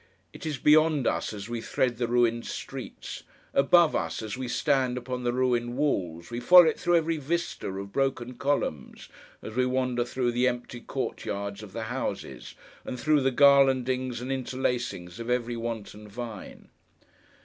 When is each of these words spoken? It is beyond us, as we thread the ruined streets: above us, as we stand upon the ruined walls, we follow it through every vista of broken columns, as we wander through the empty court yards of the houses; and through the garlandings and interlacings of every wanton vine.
It 0.33 0.47
is 0.47 0.57
beyond 0.57 1.05
us, 1.05 1.31
as 1.31 1.47
we 1.47 1.61
thread 1.61 1.97
the 1.97 2.07
ruined 2.07 2.47
streets: 2.47 3.21
above 3.53 3.95
us, 3.95 4.23
as 4.23 4.35
we 4.35 4.47
stand 4.47 4.97
upon 4.97 5.23
the 5.23 5.31
ruined 5.31 5.77
walls, 5.77 6.31
we 6.31 6.39
follow 6.39 6.65
it 6.65 6.79
through 6.79 6.95
every 6.95 7.17
vista 7.17 7.67
of 7.69 7.93
broken 7.93 8.33
columns, 8.33 9.09
as 9.43 9.55
we 9.55 9.67
wander 9.67 10.03
through 10.03 10.31
the 10.31 10.47
empty 10.47 10.79
court 10.79 11.23
yards 11.23 11.61
of 11.61 11.71
the 11.71 11.83
houses; 11.83 12.55
and 12.83 12.99
through 12.99 13.21
the 13.21 13.31
garlandings 13.31 14.21
and 14.21 14.31
interlacings 14.31 15.19
of 15.19 15.29
every 15.29 15.55
wanton 15.55 16.07
vine. 16.07 16.69